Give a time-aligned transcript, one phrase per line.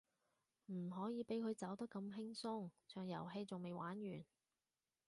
[0.65, 4.23] 唔可以畀佢走得咁輕鬆，場遊戲仲未玩完